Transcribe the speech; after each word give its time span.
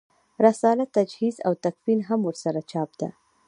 رساله 0.45 0.85
تجهیز 0.95 1.35
او 1.47 1.53
تکفین 1.63 1.99
هم 2.09 2.19
ورسره 2.25 2.61
چاپ 2.71 2.89
ده. 2.99 3.07